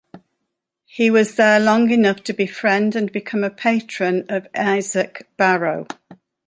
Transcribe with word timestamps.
He 0.87 1.11
was 1.11 1.35
there 1.35 1.59
long 1.59 1.91
enough 1.91 2.23
to 2.23 2.33
befriend 2.33 2.95
and 2.95 3.11
become 3.11 3.43
a 3.43 3.51
patron 3.51 4.25
of 4.29 4.47
Isaac 4.57 5.27
Barrow. 5.37 5.85